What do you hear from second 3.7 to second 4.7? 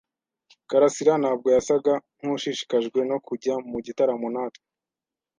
gitaramo natwe.